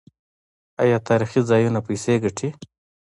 [0.83, 2.49] آیا تاریخي ځایونه پیسې ګټي؟